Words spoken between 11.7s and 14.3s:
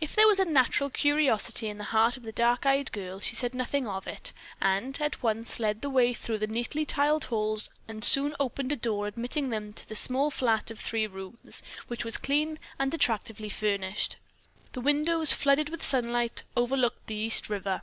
which was clean and attractively furnished.